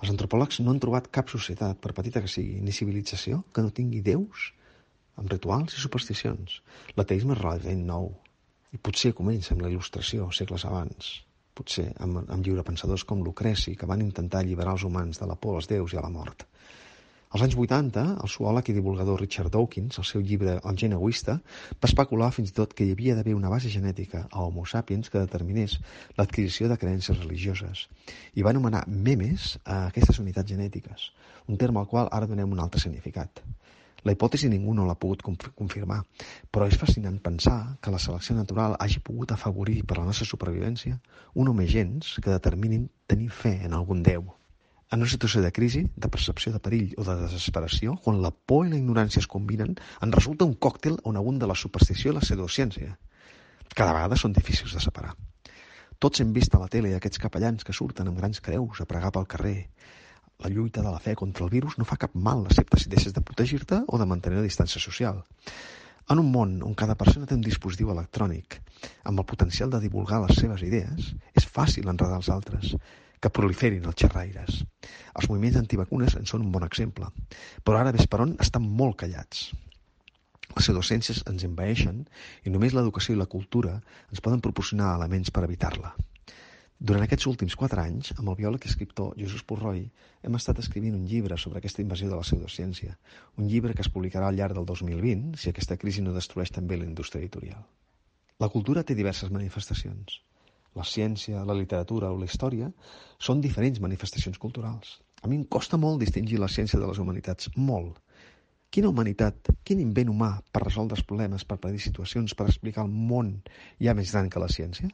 Els 0.01 0.11
antropòlegs 0.15 0.63
no 0.63 0.71
han 0.71 0.81
trobat 0.83 1.11
cap 1.19 1.29
societat, 1.29 1.77
per 1.83 1.93
petita 1.99 2.23
que 2.23 2.31
sigui, 2.31 2.57
ni 2.63 2.73
civilització, 2.75 3.43
que 3.53 3.61
no 3.67 3.75
tingui 3.77 4.01
déus 4.07 4.49
amb 5.21 5.29
rituals 5.29 5.77
i 5.77 5.83
supersticions. 5.83 6.61
L'ateisme 6.97 7.35
és 7.37 7.43
relativament 7.43 7.85
nou, 7.91 8.09
i 8.73 8.81
potser 8.81 9.13
comença 9.13 9.53
amb 9.53 9.63
la 9.63 9.69
il·lustració, 9.71 10.31
segles 10.33 10.65
abans 10.65 11.13
potser 11.53 11.91
amb, 12.01 12.23
amb 12.23 12.45
lliurepensadors 12.45 13.05
com 13.09 13.21
Lucreci, 13.23 13.75
que 13.77 13.89
van 13.89 14.01
intentar 14.01 14.41
alliberar 14.41 14.73
els 14.77 14.87
humans 14.87 15.21
de 15.21 15.29
la 15.29 15.37
por 15.37 15.59
als 15.59 15.69
déus 15.69 15.93
i 15.93 15.99
a 15.99 16.05
la 16.05 16.11
mort. 16.13 16.47
Als 17.33 17.41
anys 17.41 17.55
80, 17.57 18.01
el 18.21 18.29
zoòleg 18.29 18.67
i 18.69 18.73
divulgador 18.75 19.17
Richard 19.21 19.49
Dawkins, 19.53 19.97
al 19.97 20.05
seu 20.05 20.21
llibre 20.21 20.59
El 20.69 20.75
gen 20.77 20.93
egoista, 20.93 21.39
va 21.81 21.89
especular 21.89 22.29
fins 22.35 22.51
i 22.51 22.55
tot 22.59 22.75
que 22.77 22.85
hi 22.85 22.93
havia 22.93 23.15
d'haver 23.17 23.33
una 23.33 23.49
base 23.49 23.71
genètica 23.73 24.27
a 24.29 24.43
Homo 24.43 24.67
sapiens 24.69 25.09
que 25.09 25.23
determinés 25.23 25.79
l'adquisició 26.19 26.69
de 26.69 26.77
creences 26.77 27.17
religioses 27.23 27.87
i 28.37 28.45
va 28.45 28.53
anomenar 28.53 28.83
memes 29.09 29.55
a 29.65 29.87
aquestes 29.87 30.21
unitats 30.21 30.53
genètiques, 30.53 31.09
un 31.49 31.57
terme 31.57 31.81
al 31.81 31.89
qual 31.89 32.13
ara 32.19 32.29
donem 32.29 32.53
un 32.53 32.61
altre 32.61 32.85
significat. 32.85 33.41
La 34.03 34.11
hipòtesi 34.11 34.49
ningú 34.51 34.73
no 34.75 34.85
l'ha 34.87 34.97
pogut 34.99 35.21
confirmar, 35.23 36.01
però 36.51 36.67
és 36.67 36.75
fascinant 36.79 37.21
pensar 37.23 37.77
que 37.81 37.91
la 37.93 38.01
selecció 38.05 38.35
natural 38.35 38.75
hagi 38.83 38.99
pogut 38.99 39.31
afavorir 39.31 39.77
per 39.87 39.97
la 39.99 40.07
nostra 40.09 40.27
supervivència 40.27 40.99
un 41.39 41.51
més 41.55 41.71
gens 41.71 42.17
que 42.19 42.33
determinin 42.33 42.89
tenir 43.07 43.29
fe 43.31 43.53
en 43.63 43.77
algun 43.77 44.03
déu. 44.03 44.25
En 44.91 45.01
una 45.01 45.09
situació 45.09 45.41
de 45.41 45.53
crisi, 45.55 45.85
de 45.95 46.09
percepció 46.15 46.51
de 46.53 46.59
perill 46.65 46.91
o 46.97 47.07
de 47.07 47.15
desesperació, 47.23 47.95
quan 48.03 48.19
la 48.21 48.29
por 48.51 48.67
i 48.67 48.73
la 48.73 48.77
ignorància 48.77 49.23
es 49.23 49.29
combinen, 49.31 49.73
en 50.05 50.11
resulta 50.11 50.45
un 50.45 50.53
còctel 50.67 50.99
on 51.09 51.17
abunda 51.17 51.49
la 51.49 51.57
superstició 51.57 52.11
i 52.11 52.17
la 52.17 52.21
pseudociència. 52.21 52.97
Cada 53.73 53.95
vegada 53.95 54.19
són 54.19 54.35
difícils 54.35 54.75
de 54.75 54.83
separar. 54.83 55.15
Tots 56.03 56.19
hem 56.19 56.35
vist 56.35 56.53
a 56.53 56.59
la 56.59 56.67
tele 56.67 56.91
aquests 56.93 57.21
capellans 57.23 57.63
que 57.63 57.73
surten 57.73 58.11
amb 58.11 58.19
grans 58.19 58.43
creus 58.43 58.83
a 58.83 58.85
pregar 58.85 59.13
pel 59.15 59.29
carrer, 59.33 59.57
la 60.43 60.51
lluita 60.51 60.81
de 60.81 60.91
la 60.91 60.99
fe 60.99 61.15
contra 61.15 61.45
el 61.45 61.51
virus 61.51 61.77
no 61.79 61.87
fa 61.87 61.97
cap 61.97 62.15
mal, 62.15 62.43
excepte 62.49 62.79
si 62.79 62.91
deixes 62.91 63.15
de 63.15 63.23
protegir-te 63.23 63.83
o 63.87 63.99
de 63.99 64.07
mantenir 64.09 64.41
la 64.41 64.47
distància 64.47 64.81
social. 64.83 65.23
En 66.11 66.19
un 66.19 66.29
món 66.31 66.57
on 66.67 66.75
cada 66.75 66.97
persona 66.99 67.27
té 67.29 67.35
un 67.37 67.45
dispositiu 67.45 67.93
electrònic 67.93 68.59
amb 69.07 69.21
el 69.21 69.27
potencial 69.29 69.71
de 69.71 69.79
divulgar 69.79 70.19
les 70.25 70.35
seves 70.35 70.65
idees, 70.67 71.13
és 71.33 71.47
fàcil 71.47 71.87
enredar 71.89 72.19
els 72.19 72.29
altres. 72.29 72.75
que 73.23 73.29
proliferin 73.31 73.85
els 73.87 73.95
xerraires. 74.01 74.55
Els 75.15 75.27
moviments 75.31 75.55
antivacunes 75.61 76.17
en 76.19 76.25
són 76.27 76.41
un 76.43 76.49
bon 76.51 76.65
exemple, 76.67 77.07
però 77.63 77.79
ara 77.79 77.93
ves 77.95 78.09
per 78.11 78.19
on 78.25 78.33
estan 78.45 78.65
molt 78.81 78.97
callats. 78.99 79.45
Les 80.49 80.65
pseudociències 80.65 81.23
ens 81.31 81.45
envaeixen 81.47 82.03
i 82.43 82.51
només 82.51 82.75
l'educació 82.75 83.15
i 83.15 83.21
la 83.21 83.29
cultura 83.31 83.77
ens 84.11 84.19
poden 84.25 84.43
proporcionar 84.43 84.97
elements 84.97 85.31
per 85.31 85.45
evitar-la. 85.47 85.93
Durant 86.89 87.05
aquests 87.05 87.27
últims 87.29 87.53
quatre 87.55 87.79
anys, 87.79 88.09
amb 88.13 88.27
el 88.27 88.35
biòleg 88.35 88.65
i 88.65 88.69
escriptor 88.69 89.13
Jesús 89.15 89.43
Purroi, 89.47 89.85
hem 90.27 90.33
estat 90.35 90.57
escrivint 90.59 90.95
un 90.97 91.03
llibre 91.07 91.37
sobre 91.39 91.61
aquesta 91.61 91.79
invasió 91.79 92.09
de 92.09 92.17
la 92.17 92.25
pseudociència, 92.25 92.97
un 93.39 93.45
llibre 93.47 93.75
que 93.77 93.85
es 93.85 93.89
publicarà 93.93 94.27
al 94.27 94.35
llarg 94.35 94.57
del 94.57 94.65
2020 94.67 95.37
si 95.39 95.47
aquesta 95.47 95.77
crisi 95.79 96.01
no 96.03 96.11
destrueix 96.11 96.49
també 96.51 96.75
la 96.75 96.83
indústria 96.89 97.21
editorial. 97.23 97.61
La 98.43 98.49
cultura 98.51 98.83
té 98.83 98.97
diverses 98.99 99.31
manifestacions. 99.31 100.17
La 100.75 100.83
ciència, 100.83 101.45
la 101.47 101.55
literatura 101.55 102.09
o 102.11 102.17
la 102.19 102.27
història 102.27 102.67
són 103.29 103.39
diferents 103.45 103.79
manifestacions 103.85 104.41
culturals. 104.45 104.97
A 105.23 105.31
mi 105.31 105.39
em 105.39 105.45
costa 105.55 105.79
molt 105.79 106.03
distingir 106.03 106.41
la 106.43 106.51
ciència 106.51 106.81
de 106.81 106.89
les 106.89 106.99
humanitats, 106.99 107.47
molt. 107.55 108.01
Quina 108.75 108.91
humanitat, 108.91 109.53
quin 109.63 109.79
invent 109.79 110.11
humà 110.11 110.33
per 110.51 110.65
resoldre 110.65 110.99
els 110.99 111.07
problemes, 111.07 111.47
per 111.47 111.61
predir 111.63 111.79
situacions, 111.87 112.35
per 112.35 112.49
explicar 112.51 112.83
el 112.83 112.91
món 113.13 113.37
hi 113.79 113.87
ha 113.87 113.95
més 113.95 114.11
gran 114.11 114.27
que 114.27 114.43
la 114.43 114.51
ciència? 114.51 114.91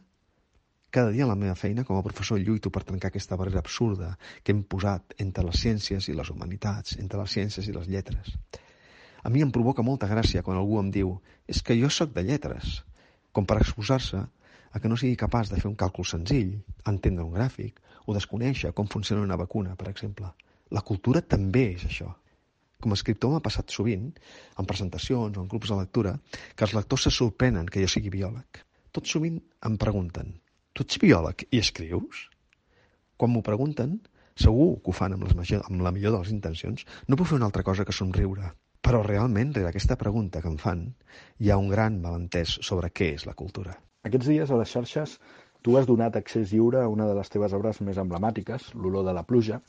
Cada 0.91 1.11
dia 1.13 1.21
a 1.23 1.29
la 1.29 1.35
meva 1.37 1.53
feina 1.53 1.83
com 1.85 1.99
a 1.99 2.01
professor 2.01 2.39
lluito 2.41 2.71
per 2.73 2.81
trencar 2.81 3.11
aquesta 3.11 3.37
barrera 3.37 3.61
absurda 3.61 4.07
que 4.41 4.55
hem 4.55 4.63
posat 4.73 5.13
entre 5.21 5.43
les 5.45 5.59
ciències 5.61 6.07
i 6.09 6.15
les 6.17 6.31
humanitats, 6.33 6.95
entre 7.03 7.19
les 7.21 7.35
ciències 7.35 7.67
i 7.69 7.75
les 7.75 7.85
lletres. 7.93 8.31
A 9.21 9.29
mi 9.29 9.43
em 9.45 9.51
provoca 9.53 9.85
molta 9.85 10.09
gràcia 10.09 10.41
quan 10.41 10.57
algú 10.57 10.79
em 10.81 10.89
diu 10.95 11.11
és 11.45 11.61
que 11.61 11.77
jo 11.77 11.91
sóc 11.93 12.15
de 12.15 12.23
lletres, 12.25 12.79
com 13.31 13.45
per 13.45 13.59
excusar-se 13.61 14.23
a 14.23 14.81
que 14.81 14.89
no 14.89 14.97
sigui 14.97 15.19
capaç 15.25 15.53
de 15.53 15.61
fer 15.61 15.69
un 15.69 15.77
càlcul 15.77 16.09
senzill, 16.09 16.57
entendre 16.89 17.27
un 17.27 17.37
gràfic 17.37 17.77
o 18.07 18.17
desconèixer 18.17 18.73
com 18.73 18.89
funciona 18.89 19.21
una 19.21 19.37
vacuna, 19.37 19.77
per 19.77 19.91
exemple. 19.93 20.33
La 20.73 20.81
cultura 20.81 21.21
també 21.21 21.67
és 21.75 21.85
això. 21.85 22.09
Com 22.81 22.97
a 22.97 22.97
escriptor 22.97 23.35
m'ha 23.35 23.45
passat 23.45 23.69
sovint, 23.69 24.09
en 24.57 24.65
presentacions 24.65 25.37
o 25.37 25.45
en 25.45 25.53
grups 25.53 25.69
de 25.69 25.77
lectura, 25.83 26.17
que 26.55 26.65
els 26.65 26.73
lectors 26.73 27.05
se 27.05 27.13
sorprenen 27.13 27.69
que 27.69 27.85
jo 27.85 27.93
sigui 27.93 28.17
biòleg. 28.17 28.65
Tot 28.89 29.05
sovint 29.05 29.37
em 29.69 29.77
pregunten 29.77 30.39
Tu 30.79 30.85
ets 30.87 30.99
biòleg 31.03 31.41
i 31.51 31.59
escrius? 31.59 32.19
Quan 33.19 33.33
m'ho 33.33 33.41
pregunten, 33.43 33.97
segur 34.39 34.67
que 34.83 34.93
ho 34.93 34.95
fan 34.95 35.11
amb, 35.11 35.25
les 35.27 35.33
major, 35.35 35.65
amb 35.67 35.81
la 35.83 35.91
millor 35.91 36.13
de 36.13 36.21
les 36.21 36.29
intencions, 36.31 36.85
no 37.11 37.17
puc 37.19 37.27
fer 37.27 37.35
una 37.35 37.49
altra 37.49 37.65
cosa 37.67 37.83
que 37.83 37.95
somriure. 37.97 38.53
Però 38.87 39.01
realment, 39.03 39.51
rere 39.57 39.73
aquesta 39.73 39.97
pregunta 39.99 40.39
que 40.39 40.47
em 40.47 40.55
fan, 40.61 40.85
hi 41.43 41.51
ha 41.51 41.57
un 41.59 41.67
gran 41.73 41.97
malentès 42.05 42.53
sobre 42.69 42.93
què 42.95 43.09
és 43.17 43.27
la 43.27 43.35
cultura. 43.41 43.75
Aquests 44.07 44.31
dies 44.31 44.53
a 44.55 44.61
les 44.61 44.71
xarxes 44.77 45.17
tu 45.67 45.75
has 45.75 45.89
donat 45.89 46.15
accés 46.15 46.53
lliure 46.55 46.79
a 46.85 46.87
una 46.93 47.09
de 47.09 47.17
les 47.19 47.33
teves 47.35 47.57
obres 47.59 47.83
més 47.89 47.99
emblemàtiques, 47.99 48.71
L'olor 48.79 49.03
de 49.09 49.17
la 49.19 49.25
pluja, 49.27 49.59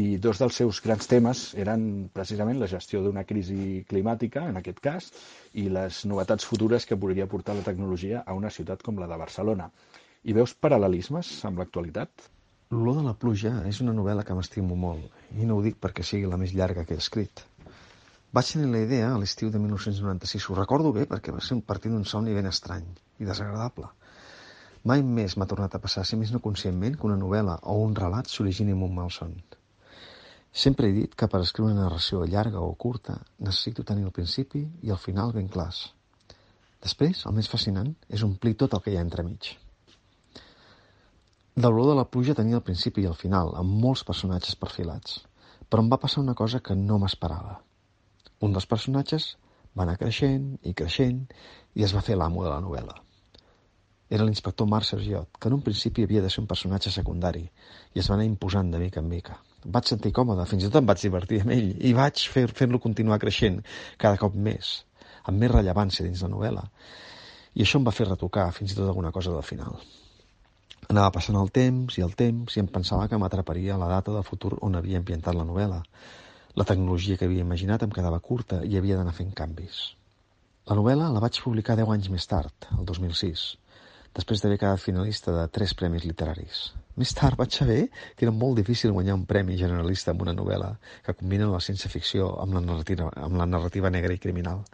i 0.00 0.16
dos 0.28 0.40
dels 0.40 0.56
seus 0.62 0.80
grans 0.86 1.12
temes 1.12 1.44
eren 1.66 1.84
precisament 2.16 2.64
la 2.64 2.70
gestió 2.72 3.04
d'una 3.04 3.26
crisi 3.28 3.84
climàtica, 3.92 4.48
en 4.48 4.56
aquest 4.64 4.80
cas, 4.88 5.12
i 5.52 5.68
les 5.76 6.00
novetats 6.08 6.48
futures 6.48 6.88
que 6.88 6.96
podria 7.04 7.28
portar 7.28 7.60
la 7.60 7.68
tecnologia 7.68 8.24
a 8.24 8.40
una 8.40 8.56
ciutat 8.58 8.88
com 8.88 9.04
la 9.04 9.12
de 9.12 9.20
Barcelona. 9.26 9.68
Hi 10.26 10.34
veus 10.34 10.52
paral·lelismes 10.58 11.28
amb 11.46 11.60
l'actualitat? 11.62 12.24
L'olor 12.74 12.96
de 12.98 13.02
la 13.06 13.12
pluja 13.14 13.50
és 13.70 13.78
una 13.84 13.92
novel·la 13.94 14.24
que 14.26 14.34
m'estimo 14.34 14.74
molt, 14.84 15.04
i 15.38 15.44
no 15.46 15.54
ho 15.54 15.60
dic 15.62 15.76
perquè 15.84 16.02
sigui 16.06 16.26
la 16.30 16.38
més 16.40 16.54
llarga 16.60 16.82
que 16.88 16.96
he 16.96 17.02
escrit. 17.02 17.42
Vaig 18.34 18.48
tenir 18.48 18.72
la 18.72 18.80
idea 18.82 19.12
a 19.12 19.20
l'estiu 19.22 19.52
de 19.54 19.60
1996, 19.62 20.48
ho 20.50 20.56
recordo 20.56 20.90
bé 20.96 21.04
perquè 21.12 21.34
va 21.36 21.42
ser 21.48 21.54
un 21.54 21.60
partit 21.68 21.94
d'un 21.94 22.02
somni 22.12 22.34
ben 22.34 22.48
estrany 22.50 22.88
i 23.22 23.28
desagradable. 23.28 23.86
Mai 24.90 25.04
més 25.18 25.36
m'ha 25.38 25.46
tornat 25.52 25.76
a 25.78 25.80
passar, 25.84 26.02
si 26.08 26.18
més 26.18 26.32
no 26.34 26.40
conscientment, 26.42 26.96
que 26.98 27.06
una 27.06 27.18
novel·la 27.20 27.54
o 27.62 27.76
un 27.84 27.94
relat 27.94 28.26
s'origini 28.32 28.74
amb 28.74 28.88
un 28.88 28.96
malson. 28.96 29.36
Sempre 30.64 30.88
he 30.88 30.96
dit 30.96 31.14
que 31.14 31.28
per 31.30 31.44
escriure 31.44 31.70
una 31.70 31.84
narració 31.84 32.24
llarga 32.32 32.64
o 32.66 32.72
curta 32.74 33.20
necessito 33.38 33.86
tenir 33.92 34.08
el 34.10 34.16
principi 34.18 34.64
i 34.82 34.90
el 34.96 34.98
final 35.04 35.30
ben 35.38 35.46
clars. 35.46 35.84
Després, 36.82 37.22
el 37.30 37.38
més 37.38 37.52
fascinant 37.54 37.94
és 38.10 38.26
omplir 38.26 38.56
tot 38.64 38.74
el 38.74 38.82
que 38.82 38.90
hi 38.90 38.98
ha 38.98 39.06
entremig. 39.06 39.54
L'olor 41.64 41.86
de 41.88 41.92
la 41.96 42.04
pluja 42.04 42.34
tenia 42.36 42.58
el 42.58 42.64
principi 42.64 43.00
i 43.00 43.06
el 43.08 43.14
final, 43.16 43.54
amb 43.56 43.78
molts 43.82 44.02
personatges 44.04 44.58
perfilats. 44.60 45.22
Però 45.72 45.80
em 45.80 45.88
va 45.88 45.98
passar 46.02 46.20
una 46.20 46.34
cosa 46.36 46.60
que 46.60 46.76
no 46.76 46.98
m'esperava. 47.00 47.54
Un 48.44 48.52
dels 48.52 48.68
personatges 48.68 49.28
va 49.72 49.86
anar 49.86 49.94
creixent 50.02 50.50
i 50.68 50.74
creixent 50.76 51.22
i 51.80 51.86
es 51.88 51.96
va 51.96 52.04
fer 52.04 52.18
l'amo 52.20 52.44
de 52.44 52.52
la 52.52 52.60
novel·la. 52.60 52.98
Era 54.18 54.28
l'inspector 54.28 54.68
Marcel 54.68 55.00
Giot, 55.06 55.40
que 55.40 55.48
en 55.48 55.56
un 55.56 55.64
principi 55.64 56.04
havia 56.04 56.26
de 56.26 56.28
ser 56.28 56.44
un 56.44 56.52
personatge 56.52 56.92
secundari 56.92 57.46
i 57.48 58.04
es 58.04 58.12
va 58.12 58.18
anar 58.20 58.28
imposant 58.28 58.76
de 58.76 58.84
mica 58.84 59.00
en 59.00 59.08
mica. 59.16 59.40
Vaig 59.64 59.88
sentir 59.88 60.12
còmode, 60.12 60.44
fins 60.52 60.62
i 60.62 60.68
tot 60.68 60.82
em 60.84 60.92
vaig 60.92 61.08
divertir 61.08 61.40
amb 61.40 61.56
ell 61.56 61.72
i 61.80 61.96
vaig 61.96 62.28
fer-lo 62.36 62.60
fer 62.60 62.84
continuar 62.84 63.22
creixent 63.24 63.62
cada 63.96 64.20
cop 64.20 64.36
més, 64.36 64.82
amb 65.24 65.40
més 65.40 65.56
rellevància 65.56 66.04
dins 66.04 66.20
la 66.20 66.34
novel·la. 66.36 66.68
I 67.56 67.64
això 67.64 67.80
em 67.80 67.88
va 67.88 67.96
fer 67.96 68.12
retocar 68.12 68.52
fins 68.52 68.76
i 68.76 68.76
tot 68.76 68.90
alguna 68.92 69.16
cosa 69.20 69.32
del 69.32 69.54
final. 69.56 69.80
Anava 70.92 71.10
passant 71.16 71.36
el 71.40 71.50
temps 71.50 71.98
i 71.98 72.04
el 72.06 72.14
temps 72.14 72.56
i 72.56 72.62
em 72.62 72.70
pensava 72.70 73.08
que 73.10 73.18
m'atraparia 73.18 73.78
la 73.80 73.90
data 73.90 74.14
del 74.14 74.26
futur 74.26 74.54
on 74.62 74.78
havia 74.78 75.00
ambientat 75.02 75.34
la 75.34 75.46
novel·la. 75.48 75.82
La 76.56 76.64
tecnologia 76.64 77.18
que 77.18 77.26
havia 77.28 77.44
imaginat 77.44 77.82
em 77.82 77.92
quedava 77.92 78.22
curta 78.30 78.62
i 78.64 78.78
havia 78.78 78.98
d'anar 79.00 79.14
fent 79.16 79.34
canvis. 79.40 79.80
La 80.70 80.76
novel·la 80.78 81.10
la 81.14 81.22
vaig 81.22 81.40
publicar 81.42 81.76
10 81.78 81.92
anys 81.94 82.08
més 82.10 82.26
tard, 82.30 82.70
el 82.78 82.86
2006, 82.86 83.42
després 84.18 84.40
d'haver 84.42 84.56
quedat 84.62 84.82
finalista 84.82 85.34
de 85.34 85.44
tres 85.58 85.74
premis 85.78 86.06
literaris. 86.08 86.62
Més 86.96 87.12
tard 87.18 87.36
vaig 87.38 87.52
saber 87.52 87.82
que 88.16 88.24
era 88.24 88.32
molt 88.32 88.56
difícil 88.58 88.94
guanyar 88.96 89.18
un 89.18 89.26
premi 89.28 89.58
generalista 89.60 90.14
amb 90.14 90.24
una 90.24 90.34
novel·la 90.38 90.72
que 91.04 91.14
combina 91.18 91.50
la 91.52 91.60
ciència-ficció 91.60 92.30
amb, 92.42 92.56
la 92.56 92.64
narrativa, 92.64 93.10
amb 93.26 93.36
la 93.42 93.46
narrativa 93.50 93.92
negra 93.92 94.16
i 94.16 94.22
criminal. 94.22 94.64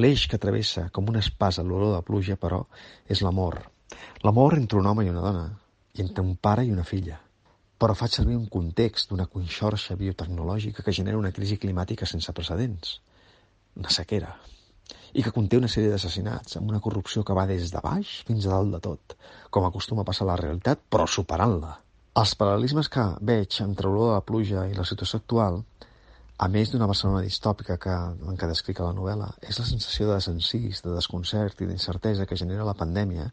L'eix 0.00 0.24
que 0.32 0.40
travessa 0.40 0.88
com 0.96 1.12
una 1.12 1.20
espasa 1.20 1.62
l'olor 1.66 1.92
de 1.98 2.02
pluja, 2.08 2.38
però, 2.40 2.62
és 3.06 3.20
l'amor, 3.20 3.60
L'amor 4.22 4.56
entre 4.58 4.78
un 4.78 4.86
home 4.86 5.04
i 5.04 5.10
una 5.10 5.24
dona, 5.24 5.44
i 5.98 6.02
entre 6.04 6.22
un 6.24 6.36
pare 6.36 6.64
i 6.64 6.72
una 6.72 6.84
filla. 6.86 7.18
Però 7.82 7.94
faig 7.98 8.14
servir 8.14 8.36
un 8.38 8.46
context 8.46 9.10
d'una 9.10 9.26
conxorxa 9.26 9.96
biotecnològica 9.98 10.84
que 10.86 10.94
genera 10.98 11.18
una 11.18 11.32
crisi 11.34 11.58
climàtica 11.58 12.06
sense 12.06 12.32
precedents. 12.36 12.98
Una 13.80 13.90
sequera. 13.90 14.30
I 15.12 15.24
que 15.24 15.32
conté 15.34 15.58
una 15.60 15.68
sèrie 15.68 15.90
d'assassinats, 15.92 16.56
amb 16.60 16.70
una 16.70 16.80
corrupció 16.84 17.24
que 17.26 17.34
va 17.36 17.48
des 17.50 17.72
de 17.74 17.82
baix 17.84 18.12
fins 18.28 18.46
a 18.46 18.54
dalt 18.54 18.76
de 18.76 18.80
tot, 18.86 19.16
com 19.50 19.66
acostuma 19.66 20.06
a 20.06 20.08
passar 20.08 20.24
a 20.28 20.30
la 20.32 20.38
realitat, 20.40 20.80
però 20.88 21.08
superant-la. 21.08 21.74
Els 22.20 22.32
paral·lelismes 22.38 22.88
que 22.92 23.04
veig 23.32 23.58
entre 23.64 23.88
l'olor 23.88 24.12
de 24.12 24.16
la 24.20 24.26
pluja 24.30 24.66
i 24.68 24.74
la 24.76 24.86
situació 24.88 25.20
actual 25.20 25.62
a 26.38 26.48
més 26.48 26.72
d'una 26.72 26.88
Barcelona 26.90 27.22
distòpica 27.22 27.76
que, 27.78 27.92
en 27.92 28.38
què 28.38 28.48
descric 28.50 28.80
a 28.80 28.88
la 28.88 28.96
novel·la, 28.96 29.28
és 29.46 29.58
la 29.60 29.66
sensació 29.68 30.08
de 30.08 30.16
desencís, 30.16 30.80
de 30.82 30.94
desconcert 30.94 31.60
i 31.60 31.68
d'incertesa 31.68 32.26
que 32.26 32.38
genera 32.40 32.66
la 32.66 32.76
pandèmia, 32.78 33.28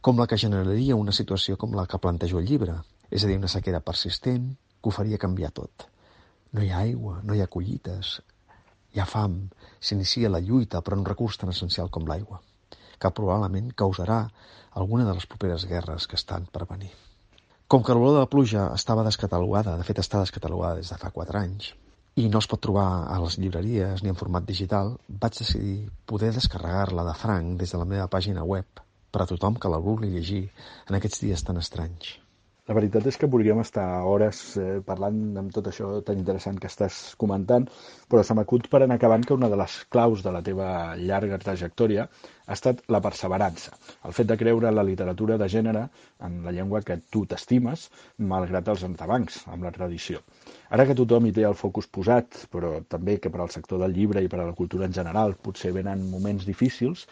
com 0.00 0.18
la 0.18 0.26
que 0.30 0.38
generaria 0.38 0.96
una 0.96 1.12
situació 1.12 1.58
com 1.60 1.74
la 1.76 1.86
que 1.90 2.00
plantejo 2.00 2.40
el 2.40 2.48
llibre, 2.48 2.78
és 3.10 3.24
a 3.24 3.30
dir, 3.30 3.36
una 3.38 3.50
sequera 3.52 3.82
persistent 3.84 4.48
que 4.80 4.88
ho 4.88 4.94
faria 4.94 5.20
canviar 5.20 5.52
tot. 5.52 5.88
No 6.52 6.62
hi 6.62 6.70
ha 6.70 6.82
aigua, 6.86 7.20
no 7.24 7.34
hi 7.34 7.42
ha 7.42 7.50
collites, 7.52 8.20
hi 8.94 9.00
ha 9.02 9.08
fam, 9.10 9.38
s'inicia 9.80 10.32
la 10.32 10.40
lluita 10.40 10.80
per 10.80 10.96
un 10.96 11.04
recurs 11.04 11.36
tan 11.42 11.52
essencial 11.52 11.90
com 11.92 12.06
l'aigua, 12.08 12.40
que 12.98 13.10
probablement 13.12 13.72
causarà 13.76 14.22
alguna 14.72 15.04
de 15.04 15.14
les 15.16 15.26
properes 15.26 15.66
guerres 15.68 16.06
que 16.06 16.16
estan 16.16 16.46
per 16.52 16.68
venir. 16.70 16.92
Com 17.68 17.82
que 17.82 17.92
l'olor 17.92 18.14
de 18.14 18.22
la 18.22 18.30
pluja 18.30 18.70
estava 18.72 19.04
descatalogada, 19.04 19.74
de 19.76 19.84
fet 19.84 19.98
està 20.00 20.22
descatalogada 20.22 20.78
des 20.80 20.92
de 20.92 20.98
fa 21.02 21.10
quatre 21.10 21.40
anys, 21.42 21.74
i 22.16 22.28
no 22.32 22.40
es 22.40 22.48
pot 22.48 22.62
trobar 22.64 22.88
a 23.12 23.16
les 23.20 23.36
llibreries 23.36 24.02
ni 24.02 24.12
en 24.12 24.16
format 24.16 24.44
digital, 24.48 24.94
vaig 25.24 25.36
decidir 25.36 25.76
poder 26.08 26.32
descarregar-la 26.32 27.04
de 27.04 27.16
franc 27.22 27.58
des 27.60 27.74
de 27.74 27.80
la 27.82 27.88
meva 27.88 28.08
pàgina 28.12 28.44
web 28.44 28.80
per 29.12 29.22
a 29.22 29.28
tothom 29.32 29.58
que 29.60 29.72
la 29.72 29.82
vulgui 29.84 30.14
llegir 30.14 30.46
en 30.88 30.96
aquests 30.96 31.20
dies 31.26 31.44
tan 31.44 31.60
estranys. 31.60 32.14
La 32.66 32.74
veritat 32.74 33.04
és 33.06 33.14
que 33.14 33.28
podríem 33.30 33.60
estar 33.62 33.84
hores 34.10 34.38
eh, 34.58 34.78
parlant 34.86 35.18
amb 35.38 35.52
tot 35.54 35.68
això 35.70 36.00
tan 36.06 36.18
interessant 36.18 36.56
que 36.58 36.66
estàs 36.66 36.96
comentant, 37.20 37.68
però 38.10 38.24
se 38.26 38.34
m'acut 38.34 38.66
per 38.72 38.80
anar 38.82 38.96
acabant 38.98 39.22
que 39.26 39.36
una 39.36 39.50
de 39.52 39.58
les 39.60 39.76
claus 39.94 40.24
de 40.24 40.32
la 40.34 40.40
teva 40.48 40.70
llarga 40.98 41.38
trajectòria 41.44 42.08
ha 42.08 42.56
estat 42.56 42.82
la 42.90 42.98
perseverança, 43.04 43.76
el 44.08 44.16
fet 44.18 44.26
de 44.32 44.38
creure 44.40 44.66
en 44.72 44.78
la 44.80 44.86
literatura 44.88 45.38
de 45.38 45.48
gènere 45.52 45.84
en 46.26 46.40
la 46.42 46.56
llengua 46.58 46.82
que 46.88 46.98
tu 47.14 47.22
t'estimes, 47.30 47.86
malgrat 48.34 48.74
els 48.74 48.82
entrebancs 48.90 49.38
amb 49.54 49.68
la 49.68 49.74
tradició. 49.78 50.24
Ara 50.74 50.88
que 50.90 50.98
tothom 50.98 51.30
hi 51.30 51.34
té 51.38 51.46
el 51.46 51.54
focus 51.62 51.86
posat, 51.86 52.48
però 52.50 52.80
també 52.90 53.20
que 53.22 53.30
per 53.30 53.44
al 53.44 53.54
sector 53.54 53.78
del 53.84 53.94
llibre 53.94 54.26
i 54.26 54.32
per 54.32 54.42
a 54.42 54.50
la 54.50 54.58
cultura 54.58 54.90
en 54.90 54.98
general 54.98 55.38
potser 55.38 55.70
venen 55.78 56.02
moments 56.10 56.50
difícils, 56.50 57.06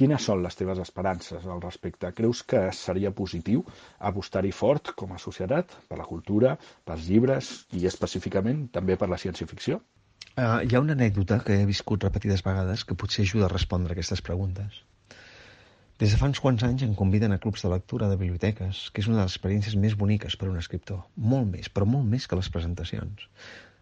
Quines 0.00 0.24
són 0.24 0.40
les 0.40 0.56
teves 0.56 0.78
esperances 0.80 1.42
al 1.44 1.58
respecte? 1.60 2.08
Creus 2.16 2.38
que 2.50 2.60
seria 2.72 3.10
positiu 3.16 3.60
apostar-hi 4.10 4.52
fort 4.56 4.94
com 4.96 5.10
a 5.12 5.18
societat 5.20 5.74
per 5.90 5.98
la 6.00 6.06
cultura, 6.08 6.54
pels 6.88 7.08
llibres 7.10 7.50
i 7.76 7.84
específicament 7.90 8.62
també 8.78 8.96
per 8.96 9.10
la 9.12 9.18
ciència-ficció? 9.20 9.76
Uh, 10.30 10.62
hi 10.64 10.72
ha 10.72 10.80
una 10.80 10.96
anècdota 10.96 11.42
que 11.44 11.58
he 11.60 11.68
viscut 11.68 12.08
repetides 12.08 12.40
vegades 12.46 12.86
que 12.88 12.96
potser 12.96 13.26
ajuda 13.28 13.50
a 13.50 13.52
respondre 13.52 13.92
a 13.92 13.98
aquestes 13.98 14.24
preguntes. 14.24 14.80
Des 16.00 16.14
de 16.14 16.16
fa 16.22 16.30
uns 16.32 16.40
quants 16.40 16.64
anys 16.64 16.86
em 16.88 16.96
conviden 16.96 17.36
a 17.36 17.42
clubs 17.44 17.60
de 17.66 17.74
lectura 17.74 18.08
de 18.08 18.16
biblioteques, 18.16 18.86
que 18.94 19.04
és 19.04 19.10
una 19.12 19.18
de 19.18 19.26
les 19.26 19.34
experiències 19.36 19.76
més 19.84 20.00
boniques 20.00 20.40
per 20.40 20.48
a 20.48 20.54
un 20.54 20.62
escriptor. 20.62 21.04
Molt 21.32 21.52
més, 21.52 21.68
però 21.68 21.84
molt 21.84 22.08
més 22.08 22.24
que 22.24 22.40
les 22.40 22.48
presentacions. 22.54 23.28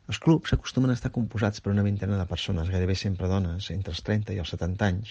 Els 0.08 0.18
clubs 0.24 0.54
acostumen 0.54 0.88
a 0.88 0.94
estar 0.96 1.10
composats 1.12 1.60
per 1.60 1.72
una 1.74 1.82
vintena 1.84 2.16
de 2.16 2.24
persones, 2.28 2.70
gairebé 2.72 2.94
sempre 2.96 3.28
dones, 3.28 3.66
entre 3.74 3.92
els 3.92 4.00
30 4.06 4.32
i 4.32 4.38
els 4.40 4.52
70 4.54 4.86
anys, 4.86 5.10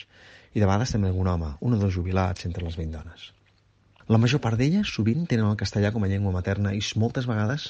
i 0.56 0.62
de 0.62 0.66
vegades 0.66 0.94
també 0.96 1.12
algun 1.12 1.30
home, 1.34 1.52
un 1.62 1.76
o 1.78 1.82
dos 1.84 1.94
jubilats 1.94 2.48
entre 2.50 2.66
les 2.66 2.80
20 2.80 2.98
dones. 2.98 3.28
La 4.10 4.18
major 4.24 4.42
part 4.42 4.58
d'elles 4.58 4.90
sovint 4.98 5.28
tenen 5.30 5.52
el 5.52 5.60
castellà 5.62 5.94
com 5.94 6.08
a 6.08 6.10
llengua 6.10 6.34
materna 6.34 6.74
i 6.74 6.82
moltes 7.04 7.30
vegades 7.30 7.70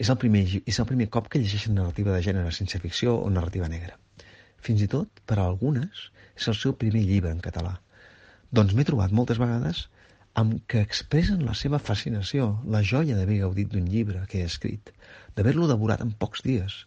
és 0.00 0.08
el 0.14 0.16
primer, 0.24 0.46
és 0.64 0.80
el 0.80 0.88
primer 0.88 1.10
cop 1.12 1.28
que 1.28 1.42
llegeixen 1.42 1.76
narrativa 1.76 2.14
de 2.16 2.24
gènere, 2.24 2.56
sense 2.56 2.80
ficció 2.80 3.18
o 3.20 3.28
narrativa 3.30 3.68
negra. 3.68 3.98
Fins 4.64 4.80
i 4.80 4.88
tot, 4.88 5.20
per 5.28 5.40
a 5.42 5.44
algunes, 5.44 6.06
és 6.38 6.48
el 6.48 6.56
seu 6.56 6.72
primer 6.84 7.04
llibre 7.04 7.34
en 7.36 7.44
català. 7.44 7.74
Doncs 8.48 8.72
m'he 8.72 8.88
trobat 8.88 9.12
moltes 9.12 9.42
vegades 9.42 9.88
amb 10.40 10.62
que 10.72 10.80
expressen 10.80 11.42
la 11.44 11.54
seva 11.58 11.80
fascinació, 11.88 12.46
la 12.74 12.80
joia 12.90 13.16
d'haver 13.18 13.40
gaudit 13.42 13.68
d'un 13.72 13.88
llibre 13.94 14.22
que 14.30 14.40
he 14.40 14.48
escrit, 14.48 14.92
d'haver-lo 15.36 15.68
devorat 15.70 16.04
en 16.04 16.12
pocs 16.24 16.44
dies. 16.46 16.78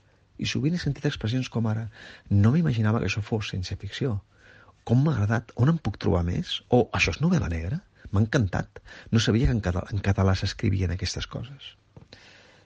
I 0.42 0.50
sovint 0.52 0.76
he 0.76 0.82
sentit 0.82 1.06
expressions 1.08 1.50
com 1.54 1.68
ara 1.72 1.86
no 2.32 2.52
m'imaginava 2.56 3.00
que 3.00 3.10
això 3.10 3.24
fos 3.24 3.52
ciència 3.54 3.78
ficció. 3.82 4.18
Com 4.84 5.06
m'ha 5.06 5.14
agradat? 5.16 5.54
On 5.62 5.72
em 5.72 5.78
puc 5.78 6.02
trobar 6.02 6.26
més? 6.28 6.60
O 6.70 6.86
això 6.98 7.14
és 7.16 7.22
novel·la 7.22 7.50
negra? 7.54 7.80
M'ha 8.12 8.26
encantat. 8.26 8.82
No 9.12 9.22
sabia 9.24 9.48
que 9.50 9.58
en 9.58 9.64
català, 9.68 9.88
en 9.94 10.04
català 10.10 10.36
s'escrivien 10.36 10.94
aquestes 10.94 11.30
coses. 11.30 11.74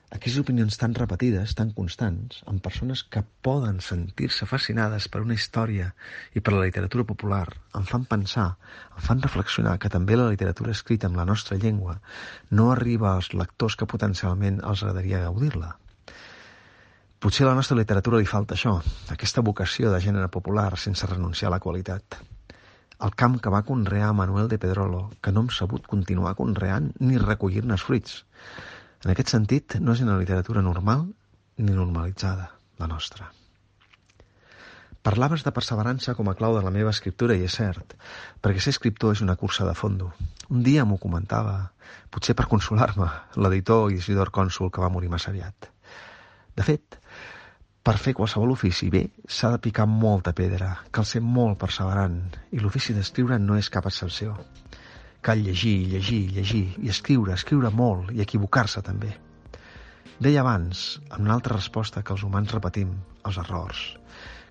Aquestes 0.09 0.39
opinions 0.41 0.77
tan 0.81 0.95
repetides, 0.97 1.51
tan 1.57 1.69
constants, 1.77 2.39
amb 2.49 2.63
persones 2.65 3.03
que 3.13 3.21
poden 3.45 3.77
sentir-se 3.85 4.47
fascinades 4.49 5.05
per 5.13 5.21
una 5.21 5.35
història 5.37 5.91
i 6.33 6.41
per 6.41 6.55
la 6.55 6.63
literatura 6.63 7.05
popular, 7.11 7.45
em 7.77 7.85
fan 7.91 8.07
pensar, 8.09 8.47
em 8.95 9.03
fan 9.05 9.21
reflexionar 9.25 9.75
que 9.83 9.91
també 9.93 10.17
la 10.17 10.31
literatura 10.31 10.73
escrita 10.73 11.05
en 11.11 11.19
la 11.19 11.27
nostra 11.29 11.59
llengua 11.61 11.99
no 12.49 12.71
arriba 12.71 13.11
als 13.11 13.29
lectors 13.37 13.77
que 13.77 13.89
potencialment 13.93 14.57
els 14.71 14.81
agradaria 14.81 15.21
gaudir-la. 15.27 15.75
Potser 17.19 17.45
a 17.45 17.51
la 17.51 17.55
nostra 17.61 17.77
literatura 17.77 18.17
li 18.17 18.27
falta 18.33 18.57
això, 18.57 18.77
aquesta 19.13 19.45
vocació 19.45 19.93
de 19.93 20.01
gènere 20.01 20.31
popular 20.33 20.71
sense 20.79 21.05
renunciar 21.05 21.51
a 21.51 21.57
la 21.57 21.61
qualitat. 21.61 22.17
El 23.05 23.13
camp 23.21 23.37
que 23.43 23.51
va 23.53 23.61
conrear 23.67 24.09
Manuel 24.17 24.49
de 24.51 24.57
Pedrolo, 24.57 25.05
que 25.21 25.31
no 25.35 25.45
hem 25.45 25.53
sabut 25.53 25.85
continuar 25.87 26.33
conreant 26.39 26.89
ni 26.99 27.21
recollir-ne 27.21 27.77
els 27.77 27.85
fruits. 27.85 28.23
En 29.05 29.11
aquest 29.13 29.31
sentit, 29.31 29.77
no 29.79 29.93
és 29.95 30.01
una 30.03 30.17
literatura 30.19 30.63
normal 30.63 31.05
ni 31.59 31.71
normalitzada, 31.71 32.49
la 32.79 32.87
nostra. 32.91 33.29
Parlaves 35.07 35.45
de 35.45 35.53
perseverança 35.55 36.15
com 36.17 36.27
a 36.27 36.35
clau 36.35 36.57
de 36.57 36.63
la 36.65 36.73
meva 36.75 36.91
escriptura 36.91 37.37
i 37.39 37.45
és 37.47 37.55
cert, 37.55 37.95
perquè 38.43 38.59
ser 38.59 38.73
escriptor 38.75 39.15
és 39.15 39.21
una 39.23 39.37
cursa 39.39 39.63
de 39.67 39.75
fondo. 39.81 40.11
Un 40.51 40.65
dia 40.65 40.83
m'ho 40.83 40.99
comentava, 40.99 41.55
potser 42.11 42.35
per 42.35 42.49
consolar-me, 42.51 43.07
l'editor 43.39 43.93
Isidor 43.95 44.33
Cònsul 44.35 44.71
que 44.75 44.83
va 44.83 44.91
morir 44.91 45.11
massa 45.13 45.31
aviat. 45.31 45.69
De 46.59 46.65
fet, 46.67 46.99
per 47.87 47.95
fer 48.03 48.11
qualsevol 48.17 48.51
ofici 48.51 48.91
bé 48.91 49.05
s'ha 49.23 49.53
de 49.55 49.61
picar 49.63 49.87
molta 49.87 50.35
pedra, 50.35 50.73
cal 50.91 51.07
ser 51.07 51.23
molt 51.23 51.55
perseverant, 51.63 52.19
i 52.51 52.59
l'ofici 52.59 52.93
d'escriure 52.97 53.39
no 53.39 53.55
és 53.55 53.71
cap 53.71 53.87
excepció. 53.87 54.35
Cal 55.21 55.41
llegir, 55.43 55.89
llegir, 55.91 56.31
llegir, 56.31 56.65
i 56.79 56.91
escriure, 56.91 57.33
escriure 57.35 57.71
molt, 57.75 58.13
i 58.15 58.23
equivocar-se 58.23 58.83
també. 58.85 59.11
Deia 60.19 60.41
abans, 60.43 60.99
amb 61.09 61.25
una 61.25 61.33
altra 61.35 61.57
resposta, 61.57 62.03
que 62.03 62.15
els 62.15 62.23
humans 62.27 62.53
repetim 62.55 62.93
els 63.27 63.39
errors, 63.43 63.81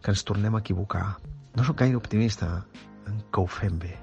que 0.05 0.13
ens 0.13 0.25
tornem 0.29 0.55
a 0.57 0.61
equivocar. 0.65 1.07
No 1.57 1.65
sóc 1.65 1.81
gaire 1.81 1.97
optimista 1.97 2.51
en 3.09 3.23
que 3.33 3.41
ho 3.41 3.47
fem 3.49 3.79
bé. 3.81 3.95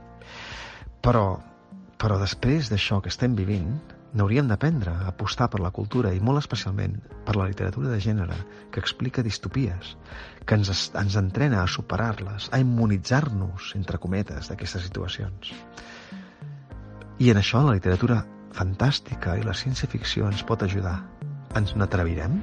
Però, 1.06 1.26
però 2.02 2.18
després 2.22 2.70
d'això 2.74 3.00
que 3.02 3.14
estem 3.14 3.38
vivint, 3.38 3.76
n'hauríem 4.16 4.48
d'aprendre 4.50 4.94
a 4.94 5.10
apostar 5.12 5.50
per 5.54 5.60
la 5.62 5.74
cultura 5.76 6.14
i 6.16 6.22
molt 6.24 6.42
especialment 6.42 6.96
per 7.28 7.36
la 7.36 7.48
literatura 7.50 7.92
de 7.92 8.00
gènere 8.02 8.38
que 8.72 8.82
explica 8.82 9.26
distopies, 9.26 9.96
que 10.46 10.58
ens, 10.58 10.72
ens 10.98 11.18
entrena 11.22 11.62
a 11.62 11.70
superar-les, 11.70 12.50
a 12.50 12.62
immunitzar-nos, 12.64 13.74
entre 13.78 14.00
cometes, 14.02 14.50
d'aquestes 14.50 14.88
situacions. 14.88 15.54
I 17.18 17.30
en 17.32 17.38
això 17.40 17.62
la 17.64 17.76
literatura 17.78 18.18
fantàstica 18.56 19.38
i 19.40 19.44
la 19.46 19.54
ciència-ficció 19.56 20.28
ens 20.28 20.44
pot 20.48 20.64
ajudar. 20.66 20.98
Ens 21.56 21.72
n'atrevirem? 21.80 22.42